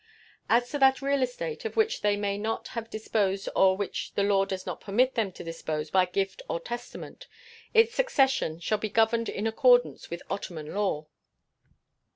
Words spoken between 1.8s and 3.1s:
they may not have